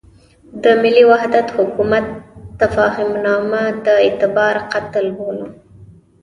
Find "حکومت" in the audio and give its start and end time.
1.57-2.05